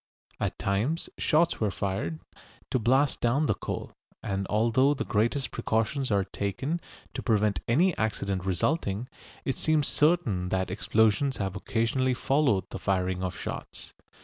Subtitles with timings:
[0.39, 2.19] At times shots were fired,
[2.71, 3.91] to blast down the coal,
[4.23, 6.81] and although the greatest precautions are taken
[7.13, 9.07] to prevent any accident resulting,
[9.45, 13.93] it seems certain that explosions have occasionally followed the firing of shots.